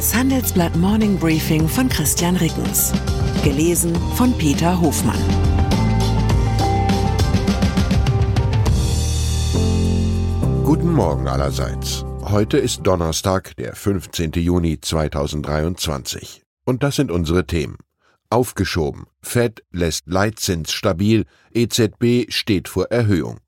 Das 0.00 0.14
Handelsblatt 0.14 0.74
Morning 0.76 1.18
Briefing 1.18 1.68
von 1.68 1.86
Christian 1.90 2.34
Rickens. 2.36 2.90
Gelesen 3.44 3.94
von 4.14 4.32
Peter 4.38 4.80
Hofmann. 4.80 5.20
Guten 10.64 10.90
Morgen 10.90 11.28
allerseits. 11.28 12.06
Heute 12.22 12.56
ist 12.56 12.86
Donnerstag, 12.86 13.54
der 13.56 13.76
15. 13.76 14.32
Juni 14.36 14.80
2023. 14.80 16.44
Und 16.64 16.82
das 16.82 16.96
sind 16.96 17.10
unsere 17.10 17.46
Themen. 17.46 17.76
Aufgeschoben. 18.30 19.04
Fed 19.20 19.62
lässt 19.70 20.06
Leitzins 20.06 20.72
stabil. 20.72 21.26
EZB 21.52 22.32
steht 22.32 22.68
vor 22.68 22.86
Erhöhung. 22.86 23.40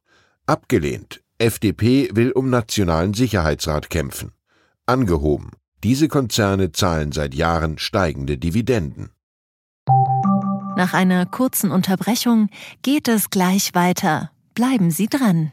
Abgelehnt. 0.44 1.22
FDP 1.38 2.10
will 2.12 2.30
um 2.30 2.50
Nationalen 2.50 3.14
Sicherheitsrat 3.14 3.88
kämpfen. 3.88 4.32
Angehoben. 4.84 5.52
Diese 5.84 6.06
Konzerne 6.06 6.70
zahlen 6.70 7.10
seit 7.10 7.34
Jahren 7.34 7.78
steigende 7.78 8.38
Dividenden. 8.38 9.10
Nach 10.76 10.94
einer 10.94 11.26
kurzen 11.26 11.70
Unterbrechung 11.70 12.48
geht 12.82 13.08
es 13.08 13.30
gleich 13.30 13.74
weiter. 13.74 14.30
Bleiben 14.54 14.90
Sie 14.90 15.08
dran. 15.08 15.52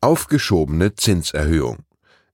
Aufgeschobene 0.00 0.94
Zinserhöhung. 0.94 1.78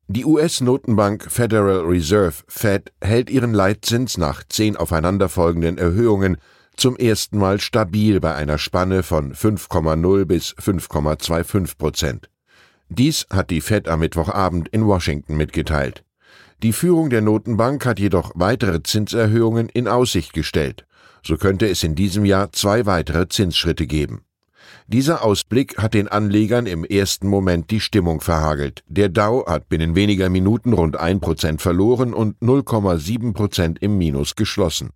Die 0.09 0.25
US-Notenbank 0.25 1.31
Federal 1.31 1.83
Reserve 1.83 2.43
Fed 2.49 2.93
hält 3.01 3.31
ihren 3.31 3.55
Leitzins 3.55 4.19
nach 4.19 4.43
zehn 4.43 4.77
aufeinanderfolgenden 4.77 5.79
Erhöhungen 5.79 6.39
zum 6.77 6.97
ersten 6.97 7.39
Mal 7.39 7.61
stabil 7.61 8.19
bei 8.19 8.35
einer 8.35 8.59
Spanne 8.59 9.05
von 9.05 9.35
5,0 9.35 10.25
bis 10.25 10.53
5,25 10.57 11.79
Prozent. 11.79 12.29
Dies 12.89 13.27
hat 13.31 13.51
die 13.51 13.61
Fed 13.61 13.87
am 13.87 14.01
Mittwochabend 14.01 14.69
in 14.71 14.85
Washington 14.85 15.37
mitgeteilt. 15.37 16.05
Die 16.65 16.73
Führung 16.73 17.09
der 17.09 17.23
Notenbank 17.23 17.87
hat 17.87 18.01
jedoch 18.01 18.33
weitere 18.35 18.83
Zinserhöhungen 18.83 19.69
in 19.69 19.87
Aussicht 19.87 20.33
gestellt. 20.33 20.87
So 21.25 21.37
könnte 21.37 21.69
es 21.69 21.85
in 21.85 21.95
diesem 21.95 22.25
Jahr 22.25 22.51
zwei 22.51 22.85
weitere 22.85 23.29
Zinsschritte 23.29 23.87
geben. 23.87 24.25
Dieser 24.93 25.23
Ausblick 25.23 25.79
hat 25.79 25.95
den 25.95 26.09
Anlegern 26.09 26.67
im 26.67 26.85
ersten 26.85 27.29
Moment 27.29 27.71
die 27.71 27.79
Stimmung 27.79 28.21
verhagelt. 28.21 28.83
Der 28.89 29.09
Dow 29.09 29.47
hat 29.47 29.69
binnen 29.69 29.95
weniger 29.95 30.29
Minuten 30.29 30.73
rund 30.73 30.97
ein 30.97 31.21
Prozent 31.21 31.63
verloren 31.63 32.13
und 32.13 32.37
0,7 32.41 33.33
Prozent 33.33 33.81
im 33.81 33.99
Minus 33.99 34.35
geschlossen. 34.35 34.91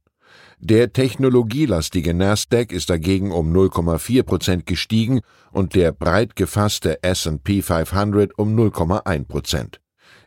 Der 0.59 0.93
technologielastige 0.93 2.13
Nasdaq 2.13 2.73
ist 2.73 2.91
dagegen 2.91 3.31
um 3.31 3.55
0,4 3.55 4.25
Prozent 4.25 4.67
gestiegen 4.67 5.21
und 5.53 5.77
der 5.77 5.93
breit 5.93 6.35
gefasste 6.35 7.01
S&P 7.05 7.63
500 7.63 8.37
um 8.37 8.57
0,1 8.57 9.29
Prozent. 9.29 9.81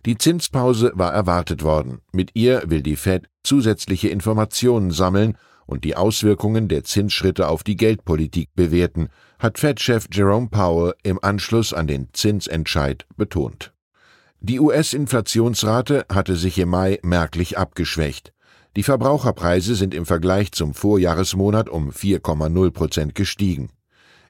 Die 0.05 0.17
Zinspause 0.17 0.93
war 0.95 1.11
erwartet 1.11 1.61
worden. 1.61 1.99
Mit 2.13 2.31
ihr 2.35 2.63
will 2.67 2.83
die 2.83 2.95
Fed 2.95 3.27
zusätzliche 3.43 4.07
Informationen 4.07 4.91
sammeln 4.91 5.37
und 5.67 5.83
die 5.83 5.95
Auswirkungen 5.95 6.67
der 6.67 6.83
Zinsschritte 6.83 7.47
auf 7.47 7.63
die 7.63 7.75
Geldpolitik 7.75 8.49
bewerten, 8.55 9.09
hat 9.37 9.59
Fed-Chef 9.59 10.07
Jerome 10.11 10.47
Powell 10.47 10.95
im 11.03 11.19
Anschluss 11.21 11.73
an 11.73 11.85
den 11.85 12.07
Zinsentscheid 12.13 13.05
betont. 13.17 13.73
Die 14.39 14.59
US-Inflationsrate 14.59 16.05
hatte 16.11 16.35
sich 16.35 16.57
im 16.57 16.69
Mai 16.69 16.99
merklich 17.03 17.57
abgeschwächt. 17.57 18.33
Die 18.75 18.83
Verbraucherpreise 18.83 19.75
sind 19.75 19.93
im 19.93 20.05
Vergleich 20.05 20.51
zum 20.51 20.73
Vorjahresmonat 20.73 21.69
um 21.69 21.89
4,0 21.91 22.71
Prozent 22.71 23.15
gestiegen. 23.15 23.69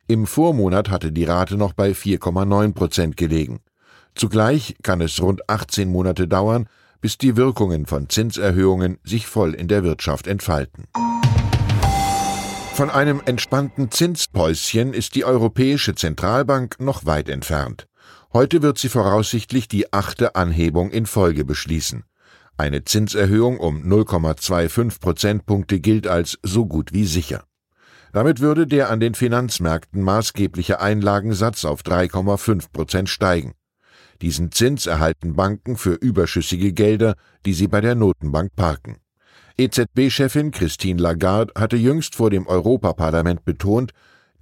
Im 0.07 0.25
Vormonat 0.25 0.89
hatte 0.89 1.11
die 1.11 1.25
Rate 1.25 1.57
noch 1.57 1.73
bei 1.73 1.91
4,9 1.91 2.73
Prozent 2.73 3.17
gelegen. 3.17 3.59
Zugleich 4.15 4.75
kann 4.81 5.01
es 5.01 5.21
rund 5.21 5.49
18 5.49 5.89
Monate 5.89 6.27
dauern, 6.27 6.67
bis 7.01 7.17
die 7.17 7.35
Wirkungen 7.35 7.85
von 7.85 8.09
Zinserhöhungen 8.09 8.97
sich 9.03 9.27
voll 9.27 9.53
in 9.53 9.67
der 9.67 9.83
Wirtschaft 9.83 10.27
entfalten. 10.27 10.85
Von 12.77 12.91
einem 12.91 13.23
entspannten 13.25 13.89
Zinspäuschen 13.89 14.93
ist 14.93 15.15
die 15.15 15.25
Europäische 15.25 15.95
Zentralbank 15.95 16.79
noch 16.79 17.07
weit 17.07 17.27
entfernt. 17.27 17.87
Heute 18.33 18.61
wird 18.61 18.77
sie 18.77 18.89
voraussichtlich 18.89 19.67
die 19.67 19.91
achte 19.91 20.35
Anhebung 20.35 20.91
in 20.91 21.07
Folge 21.07 21.43
beschließen. 21.43 22.03
Eine 22.55 22.83
Zinserhöhung 22.83 23.57
um 23.57 23.81
0,25 23.81 24.99
Prozentpunkte 24.99 25.79
gilt 25.79 26.05
als 26.05 26.37
so 26.43 26.67
gut 26.67 26.93
wie 26.93 27.07
sicher. 27.07 27.45
Damit 28.13 28.41
würde 28.41 28.67
der 28.67 28.91
an 28.91 28.99
den 28.99 29.15
Finanzmärkten 29.15 30.03
maßgebliche 30.03 30.79
Einlagensatz 30.79 31.65
auf 31.65 31.81
3,5 31.81 32.71
Prozent 32.71 33.09
steigen. 33.09 33.53
Diesen 34.21 34.51
Zins 34.51 34.85
erhalten 34.85 35.35
Banken 35.35 35.77
für 35.77 35.93
überschüssige 35.93 36.73
Gelder, 36.73 37.15
die 37.43 37.53
sie 37.53 37.67
bei 37.67 37.81
der 37.81 37.95
Notenbank 37.95 38.55
parken. 38.55 38.99
EZB-Chefin 39.59 40.51
Christine 40.51 41.01
Lagarde 41.01 41.51
hatte 41.57 41.77
jüngst 41.77 42.13
vor 42.15 42.29
dem 42.29 42.45
Europaparlament 42.45 43.43
betont, 43.43 43.91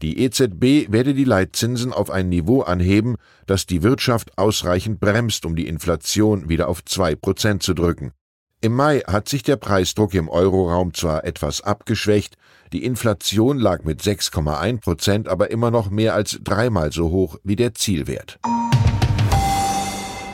die 0.01 0.19
EZB 0.19 0.91
werde 0.91 1.13
die 1.13 1.23
Leitzinsen 1.23 1.93
auf 1.93 2.09
ein 2.09 2.27
Niveau 2.27 2.63
anheben, 2.63 3.15
das 3.45 3.65
die 3.65 3.81
Wirtschaft 3.81 4.37
ausreichend 4.37 4.99
bremst, 4.99 5.45
um 5.45 5.55
die 5.55 5.67
Inflation 5.67 6.49
wieder 6.49 6.67
auf 6.67 6.83
zwei 6.83 7.15
Prozent 7.15 7.63
zu 7.63 7.73
drücken. 7.73 8.11
Im 8.59 8.75
Mai 8.75 8.99
hat 9.07 9.29
sich 9.29 9.41
der 9.41 9.55
Preisdruck 9.55 10.13
im 10.15 10.27
Euroraum 10.27 10.93
zwar 10.93 11.23
etwas 11.23 11.61
abgeschwächt, 11.61 12.35
die 12.73 12.83
Inflation 12.83 13.57
lag 13.57 13.85
mit 13.85 14.01
6,1 14.01 14.81
Prozent 14.81 15.29
aber 15.29 15.49
immer 15.49 15.71
noch 15.71 15.89
mehr 15.89 16.13
als 16.13 16.39
dreimal 16.43 16.91
so 16.91 17.09
hoch 17.09 17.37
wie 17.43 17.55
der 17.55 17.73
Zielwert. 17.73 18.37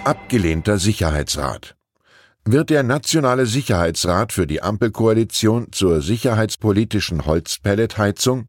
Abgelehnter 0.05 0.79
Sicherheitsrat 0.79 1.75
wird 2.45 2.69
der 2.71 2.83
Nationale 2.83 3.45
Sicherheitsrat 3.45 4.33
für 4.33 4.47
die 4.47 4.63
Ampelkoalition 4.63 5.67
zur 5.71 6.01
sicherheitspolitischen 6.01 7.25
Holzpelletheizung? 7.25 8.47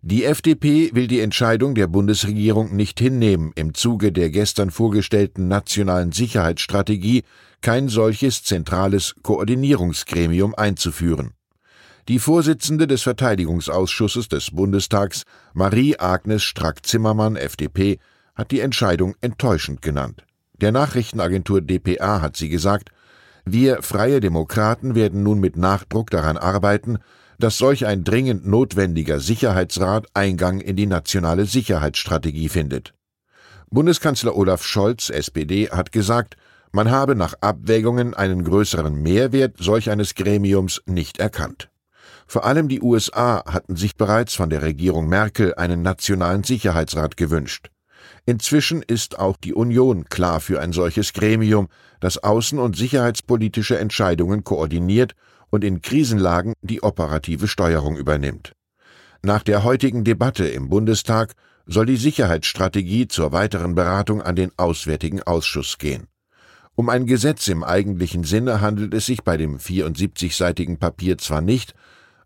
Die 0.00 0.24
FDP 0.24 0.90
will 0.94 1.06
die 1.06 1.20
Entscheidung 1.20 1.74
der 1.74 1.86
Bundesregierung 1.86 2.74
nicht 2.74 2.98
hinnehmen, 2.98 3.52
im 3.54 3.74
Zuge 3.74 4.12
der 4.12 4.30
gestern 4.30 4.70
vorgestellten 4.70 5.48
nationalen 5.48 6.12
Sicherheitsstrategie 6.12 7.24
kein 7.60 7.88
solches 7.88 8.42
zentrales 8.42 9.14
Koordinierungsgremium 9.22 10.54
einzuführen. 10.54 11.32
Die 12.08 12.20
Vorsitzende 12.20 12.86
des 12.86 13.02
Verteidigungsausschusses 13.02 14.28
des 14.28 14.52
Bundestags, 14.52 15.24
Marie-Agnes 15.54 16.44
Strack-Zimmermann, 16.44 17.36
FDP, 17.36 17.98
hat 18.34 18.52
die 18.52 18.60
Entscheidung 18.60 19.16
enttäuschend 19.20 19.82
genannt. 19.82 20.24
Der 20.60 20.72
Nachrichtenagentur 20.72 21.60
dpa 21.60 22.20
hat 22.22 22.36
sie 22.36 22.48
gesagt, 22.48 22.90
wir 23.48 23.82
Freie 23.82 24.18
Demokraten 24.18 24.96
werden 24.96 25.22
nun 25.22 25.38
mit 25.38 25.56
Nachdruck 25.56 26.10
daran 26.10 26.36
arbeiten, 26.36 26.98
dass 27.38 27.58
solch 27.58 27.86
ein 27.86 28.02
dringend 28.02 28.44
notwendiger 28.46 29.20
Sicherheitsrat 29.20 30.06
Eingang 30.14 30.60
in 30.60 30.74
die 30.74 30.86
nationale 30.86 31.44
Sicherheitsstrategie 31.44 32.48
findet. 32.48 32.92
Bundeskanzler 33.70 34.36
Olaf 34.36 34.64
Scholz, 34.64 35.10
SPD, 35.10 35.70
hat 35.70 35.92
gesagt, 35.92 36.36
man 36.72 36.90
habe 36.90 37.14
nach 37.14 37.34
Abwägungen 37.40 38.14
einen 38.14 38.42
größeren 38.42 38.94
Mehrwert 39.00 39.56
solch 39.58 39.90
eines 39.90 40.14
Gremiums 40.14 40.82
nicht 40.86 41.18
erkannt. 41.18 41.70
Vor 42.26 42.44
allem 42.44 42.68
die 42.68 42.82
USA 42.82 43.44
hatten 43.46 43.76
sich 43.76 43.96
bereits 43.96 44.34
von 44.34 44.50
der 44.50 44.62
Regierung 44.62 45.08
Merkel 45.08 45.54
einen 45.54 45.82
nationalen 45.82 46.42
Sicherheitsrat 46.42 47.16
gewünscht. 47.16 47.70
Inzwischen 48.28 48.82
ist 48.82 49.20
auch 49.20 49.36
die 49.36 49.54
Union 49.54 50.06
klar 50.06 50.40
für 50.40 50.60
ein 50.60 50.72
solches 50.72 51.12
Gremium, 51.12 51.68
das 52.00 52.22
außen- 52.22 52.58
und 52.58 52.76
sicherheitspolitische 52.76 53.78
Entscheidungen 53.78 54.42
koordiniert 54.42 55.14
und 55.50 55.62
in 55.62 55.80
Krisenlagen 55.80 56.54
die 56.60 56.82
operative 56.82 57.46
Steuerung 57.46 57.96
übernimmt. 57.96 58.52
Nach 59.22 59.44
der 59.44 59.62
heutigen 59.62 60.02
Debatte 60.02 60.46
im 60.48 60.68
Bundestag 60.68 61.34
soll 61.66 61.86
die 61.86 61.96
Sicherheitsstrategie 61.96 63.06
zur 63.06 63.30
weiteren 63.30 63.76
Beratung 63.76 64.20
an 64.22 64.34
den 64.34 64.50
Auswärtigen 64.56 65.22
Ausschuss 65.22 65.78
gehen. 65.78 66.08
Um 66.74 66.88
ein 66.88 67.06
Gesetz 67.06 67.46
im 67.46 67.64
eigentlichen 67.64 68.24
Sinne 68.24 68.60
handelt 68.60 68.92
es 68.92 69.06
sich 69.06 69.22
bei 69.22 69.36
dem 69.36 69.58
74-seitigen 69.58 70.78
Papier 70.78 71.16
zwar 71.16 71.40
nicht, 71.40 71.74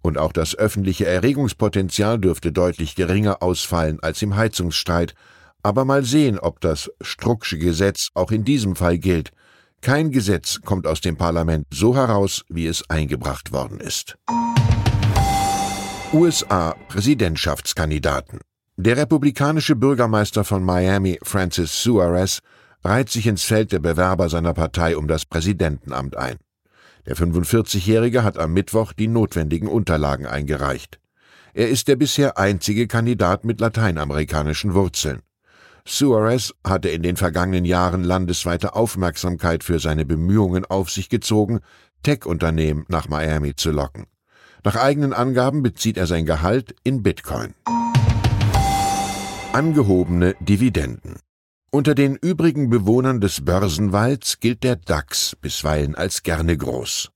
und 0.03 0.17
auch 0.17 0.33
das 0.33 0.57
öffentliche 0.57 1.07
Erregungspotenzial 1.07 2.19
dürfte 2.19 2.53
deutlich 2.53 2.95
geringer 2.95 3.43
ausfallen 3.43 3.99
als 4.01 4.23
im 4.23 4.35
Heizungsstreit, 4.35 5.15
aber 5.63 5.85
mal 5.85 6.05
sehen, 6.05 6.39
ob 6.39 6.61
das 6.61 6.91
Strucksche 7.01 7.59
Gesetz 7.59 8.09
auch 8.15 8.31
in 8.31 8.45
diesem 8.45 8.77
Fall 8.77 8.99
gilt. 8.99 9.31
Kein 9.81 10.11
Gesetz 10.11 10.61
kommt 10.65 10.87
aus 10.87 11.01
dem 11.01 11.17
Parlament 11.17 11.67
so 11.73 11.97
heraus, 11.97 12.45
wie 12.49 12.67
es 12.67 12.89
eingebracht 12.91 13.53
worden 13.53 13.81
ist. 13.81 14.17
USA 16.13 16.75
Präsidentschaftskandidaten. 16.89 18.41
Der 18.77 18.97
republikanische 18.97 19.77
Bürgermeister 19.77 20.45
von 20.45 20.65
Miami, 20.65 21.19
Francis 21.23 21.83
Suarez, 21.83 22.41
reiht 22.83 23.11
sich 23.11 23.27
ins 23.27 23.45
Feld 23.45 23.73
der 23.73 23.79
Bewerber 23.79 24.29
seiner 24.29 24.55
Partei 24.55 24.97
um 24.97 25.07
das 25.07 25.25
Präsidentenamt 25.25 26.17
ein. 26.17 26.37
Der 27.07 27.17
45-Jährige 27.17 28.25
hat 28.25 28.39
am 28.39 28.53
Mittwoch 28.53 28.93
die 28.93 29.09
notwendigen 29.09 29.69
Unterlagen 29.69 30.27
eingereicht. 30.27 30.99
Er 31.55 31.69
ist 31.69 31.89
der 31.89 31.97
bisher 31.97 32.39
einzige 32.39 32.87
Kandidat 32.87 33.45
mit 33.45 33.61
lateinamerikanischen 33.61 34.75
Wurzeln. 34.75 35.21
Suarez 35.93 36.55
hatte 36.65 36.89
in 36.89 37.03
den 37.03 37.17
vergangenen 37.17 37.65
Jahren 37.65 38.05
landesweite 38.05 38.75
Aufmerksamkeit 38.75 39.65
für 39.65 39.81
seine 39.81 40.05
Bemühungen 40.05 40.65
auf 40.65 40.89
sich 40.91 41.09
gezogen, 41.09 41.61
Tech-Unternehmen 42.05 42.85
nach 42.89 43.09
Miami 43.09 43.57
zu 43.57 43.73
locken. 43.73 44.07
Nach 44.65 44.77
eigenen 44.77 45.13
Angaben 45.13 45.63
bezieht 45.63 45.97
er 45.97 46.07
sein 46.07 46.27
Gehalt 46.27 46.77
in 46.85 47.03
Bitcoin. 47.03 47.55
Angehobene 49.53 50.37
Dividenden. 50.39 51.17
Unter 51.73 51.97
den 51.97 52.15
übrigen 52.15 52.71
Bewohnern 52.71 53.21
des 53.21 53.45
Börsenwalds 53.45 54.39
gilt 54.39 54.63
der 54.63 54.77
DAX 54.77 55.35
bisweilen 55.41 55.97
als 55.97 56.23
gerne 56.23 56.57
groß. 56.57 57.11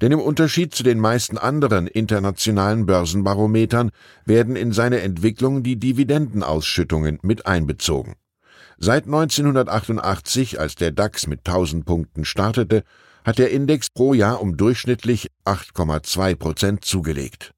Denn 0.00 0.12
im 0.12 0.20
Unterschied 0.20 0.74
zu 0.74 0.82
den 0.82 0.98
meisten 0.98 1.36
anderen 1.36 1.86
internationalen 1.86 2.86
Börsenbarometern 2.86 3.90
werden 4.24 4.56
in 4.56 4.72
seine 4.72 5.00
Entwicklung 5.00 5.62
die 5.62 5.78
Dividendenausschüttungen 5.78 7.18
mit 7.22 7.46
einbezogen. 7.46 8.14
Seit 8.82 9.04
1988, 9.04 10.58
als 10.58 10.74
der 10.74 10.90
DAX 10.90 11.26
mit 11.26 11.40
1000 11.40 11.84
Punkten 11.84 12.24
startete, 12.24 12.82
hat 13.24 13.36
der 13.36 13.50
Index 13.50 13.90
pro 13.90 14.14
Jahr 14.14 14.40
um 14.40 14.56
durchschnittlich 14.56 15.28
8,2 15.44 16.34
Prozent 16.36 16.84
zugelegt. 16.86 17.52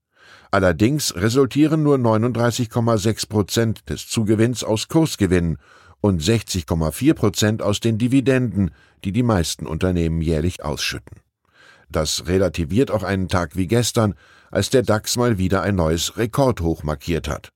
Allerdings 0.50 1.14
resultieren 1.14 1.84
nur 1.84 1.96
39,6 1.96 3.28
Prozent 3.28 3.88
des 3.88 4.08
Zugewinns 4.08 4.64
aus 4.64 4.88
Kursgewinnen 4.88 5.58
und 6.00 6.20
60,4 6.20 7.14
Prozent 7.14 7.62
aus 7.62 7.78
den 7.78 7.98
Dividenden, 7.98 8.72
die 9.04 9.12
die 9.12 9.22
meisten 9.22 9.64
Unternehmen 9.68 10.22
jährlich 10.22 10.64
ausschütten. 10.64 11.20
Das 11.88 12.26
relativiert 12.26 12.90
auch 12.90 13.04
einen 13.04 13.28
Tag 13.28 13.54
wie 13.54 13.68
gestern, 13.68 14.14
als 14.50 14.70
der 14.70 14.82
DAX 14.82 15.16
mal 15.16 15.38
wieder 15.38 15.62
ein 15.62 15.76
neues 15.76 16.16
Rekordhoch 16.16 16.82
markiert 16.82 17.28
hat. 17.28 17.52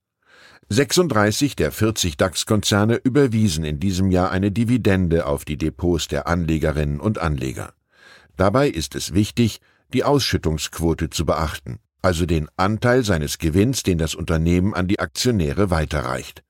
36 0.69 1.55
der 1.55 1.71
40 1.71 2.17
DAX-Konzerne 2.17 2.95
überwiesen 2.95 3.63
in 3.63 3.79
diesem 3.79 4.11
Jahr 4.11 4.31
eine 4.31 4.51
Dividende 4.51 5.25
auf 5.25 5.45
die 5.45 5.57
Depots 5.57 6.09
der 6.09 6.27
Anlegerinnen 6.27 6.99
und 6.99 7.19
Anleger. 7.19 7.73
Dabei 8.35 8.67
ist 8.67 8.93
es 8.93 9.13
wichtig, 9.13 9.61
die 9.93 10.03
Ausschüttungsquote 10.03 11.09
zu 11.09 11.25
beachten, 11.25 11.79
also 12.01 12.25
den 12.25 12.49
Anteil 12.57 13.05
seines 13.05 13.37
Gewinns, 13.37 13.83
den 13.83 13.97
das 13.97 14.13
Unternehmen 14.13 14.73
an 14.73 14.89
die 14.89 14.99
Aktionäre 14.99 15.69
weiterreicht. 15.69 16.43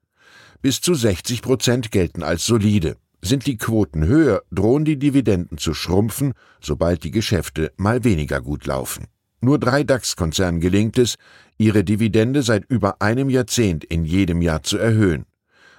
Bis 0.63 0.81
zu 0.81 0.95
60 0.95 1.43
Prozent 1.43 1.91
gelten 1.91 2.23
als 2.23 2.43
solide. 2.43 2.97
Sind 3.21 3.45
die 3.45 3.57
Quoten 3.57 4.07
höher, 4.07 4.41
drohen 4.51 4.83
die 4.83 4.97
Dividenden 4.97 5.59
zu 5.59 5.75
schrumpfen, 5.75 6.33
sobald 6.59 7.03
die 7.03 7.11
Geschäfte 7.11 7.71
mal 7.77 8.03
weniger 8.03 8.41
gut 8.41 8.65
laufen. 8.65 9.05
Nur 9.39 9.59
drei 9.59 9.83
DAX-Konzernen 9.83 10.59
gelingt 10.59 10.97
es, 10.97 11.15
ihre 11.57 11.83
Dividende 11.83 12.41
seit 12.43 12.65
über 12.69 13.01
einem 13.01 13.29
Jahrzehnt 13.29 13.83
in 13.83 14.03
jedem 14.03 14.41
Jahr 14.41 14.63
zu 14.63 14.77
erhöhen. 14.77 15.25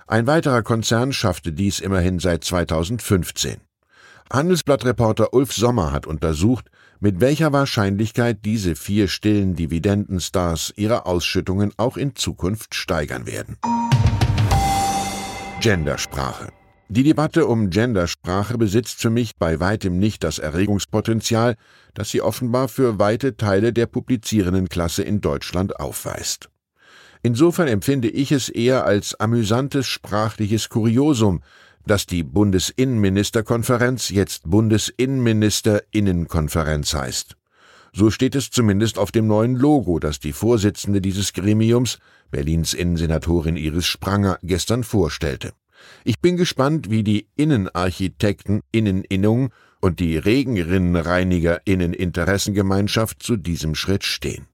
Ein 0.07 0.27
weiterer 0.27 0.63
Konzern 0.63 1.13
schaffte 1.13 1.53
dies 1.53 1.81
immerhin 1.81 2.19
seit 2.19 2.45
2015. 2.45 3.57
Handelsblattreporter 4.33 5.33
Ulf 5.33 5.53
Sommer 5.53 5.93
hat 5.93 6.07
untersucht, 6.07 6.71
mit 7.01 7.21
welcher 7.21 7.53
Wahrscheinlichkeit 7.53 8.45
diese 8.45 8.75
vier 8.75 9.09
stillen 9.09 9.55
Dividendenstars 9.55 10.73
ihre 10.77 11.07
Ausschüttungen 11.07 11.73
auch 11.77 11.97
in 11.97 12.15
Zukunft 12.15 12.75
steigern 12.75 13.27
werden. 13.27 13.57
Gendersprache. 15.61 16.58
Die 16.91 17.03
Debatte 17.03 17.47
um 17.47 17.69
Gendersprache 17.69 18.57
besitzt 18.57 19.03
für 19.03 19.11
mich 19.11 19.37
bei 19.37 19.61
weitem 19.61 19.99
nicht 19.99 20.25
das 20.25 20.39
Erregungspotenzial, 20.39 21.57
das 21.93 22.09
sie 22.09 22.23
offenbar 22.23 22.69
für 22.69 22.99
weite 22.99 23.37
Teile 23.37 23.75
der 23.75 23.85
publizierenden 23.85 24.71
Klasse 24.71 25.03
in 25.03 25.21
Deutschland 25.21 25.79
aufweist. 25.79 26.49
Insofern 27.23 27.69
empfinde 27.69 28.09
ich 28.09 28.33
es 28.33 28.49
eher 28.49 28.87
als 28.87 29.21
amüsantes 29.21 29.87
sprachliches 29.87 30.71
Kuriosum, 30.71 31.43
dass 31.87 32.07
die 32.07 32.23
Bundesinnenministerkonferenz 32.23 34.09
jetzt 34.09 34.49
Bundesinnenministerinnenkonferenz 34.49 36.95
heißt. 36.95 37.37
So 37.93 38.11
steht 38.11 38.35
es 38.35 38.51
zumindest 38.51 38.99
auf 38.99 39.13
dem 39.13 39.27
neuen 39.27 39.57
Logo, 39.57 39.99
das 39.99 40.21
die 40.21 40.33
Vorsitzende 40.33 41.03
dieses 41.03 41.35
Gremiums, 41.35 41.99
Berlins 42.31 42.73
Innensenatorin 42.73 43.59
Iris 43.59 43.85
Spranger, 43.85 44.39
gestern 44.43 44.85
vorstellte. 44.85 45.53
Ich 46.05 46.21
bin 46.21 46.37
gespannt, 46.37 46.91
wie 46.91 47.05
die 47.05 47.29
Innenarchitekten 47.37 48.63
Inneninnung 48.73 49.51
und 49.81 50.01
die 50.01 50.17
Regenrinnenreiniger 50.17 51.61
Inneninteressengemeinschaft 51.65 53.23
zu 53.23 53.37
diesem 53.37 53.75
Schritt 53.75 54.05
stehen. 54.05 54.47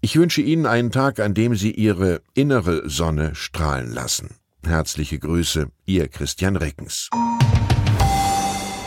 Ich 0.00 0.16
wünsche 0.16 0.40
Ihnen 0.40 0.64
einen 0.64 0.90
Tag, 0.90 1.20
an 1.20 1.34
dem 1.34 1.54
Sie 1.54 1.72
Ihre 1.72 2.22
innere 2.34 2.88
Sonne 2.88 3.34
strahlen 3.34 3.92
lassen. 3.92 4.30
Herzliche 4.64 5.18
Grüße, 5.18 5.68
Ihr 5.84 6.08
Christian 6.08 6.56
Reckens. 6.56 7.10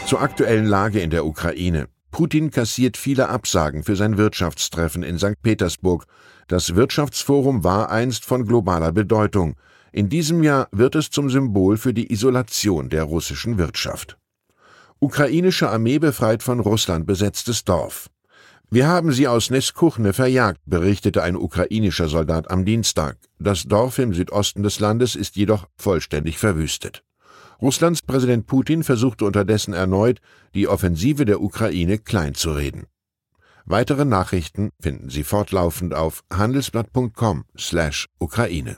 Zur 0.08 0.22
aktuellen 0.22 0.66
Lage 0.66 1.00
in 1.00 1.12
der 1.12 1.26
Ukraine. 1.26 1.88
Putin 2.12 2.52
kassiert 2.52 2.98
viele 2.98 3.30
Absagen 3.30 3.84
für 3.84 3.96
sein 3.96 4.18
Wirtschaftstreffen 4.18 5.02
in 5.02 5.18
St. 5.18 5.42
Petersburg. 5.42 6.06
Das 6.48 6.76
Wirtschaftsforum 6.76 7.64
war 7.64 7.90
einst 7.90 8.26
von 8.26 8.46
globaler 8.46 8.92
Bedeutung. 8.92 9.56
In 9.96 10.10
diesem 10.10 10.42
Jahr 10.42 10.70
wird 10.72 10.96
es 10.96 11.12
zum 11.12 11.30
Symbol 11.30 11.78
für 11.78 11.94
die 11.94 12.12
Isolation 12.12 12.90
der 12.90 13.04
russischen 13.04 13.60
Wirtschaft. 13.60 14.18
Ukrainische 15.00 15.70
Armee 15.70 16.00
befreit 16.00 16.42
von 16.42 16.60
Russland 16.60 17.06
besetztes 17.06 17.64
Dorf. 17.64 18.10
Wir 18.72 18.88
haben 18.88 19.12
sie 19.12 19.28
aus 19.28 19.52
Neskuchne 19.52 20.14
verjagt, 20.14 20.62
berichtete 20.66 21.22
ein 21.22 21.36
ukrainischer 21.36 22.08
Soldat 22.08 22.50
am 22.50 22.66
Dienstag. 22.66 23.18
Das 23.38 23.66
Dorf 23.66 24.00
im 24.00 24.16
Südosten 24.16 24.64
des 24.64 24.80
Landes 24.80 25.16
ist 25.16 25.36
jedoch 25.36 25.68
vollständig 25.78 26.40
verwüstet. 26.40 27.04
Russlands 27.62 28.02
Präsident 28.02 28.48
Putin 28.48 28.84
versuchte 28.84 29.26
unterdessen 29.26 29.76
erneut, 29.76 30.22
die 30.56 30.68
Offensive 30.68 31.26
der 31.26 31.40
Ukraine 31.40 32.00
kleinzureden. 32.00 32.88
Weitere 33.66 34.06
Nachrichten 34.06 34.72
finden 34.80 35.12
Sie 35.12 35.24
fortlaufend 35.24 35.94
auf 35.94 36.24
handelsblatt.com/Ukraine. 36.34 38.78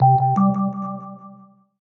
you 0.00 0.49